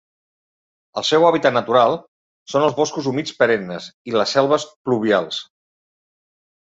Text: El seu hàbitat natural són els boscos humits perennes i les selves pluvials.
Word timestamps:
El 1.01 1.05
seu 1.09 1.25
hàbitat 1.27 1.53
natural 1.57 1.97
són 2.53 2.65
els 2.69 2.75
boscos 2.79 3.09
humits 3.11 3.37
perennes 3.43 3.91
i 4.13 4.17
les 4.17 4.37
selves 4.39 4.67
pluvials. 4.89 5.43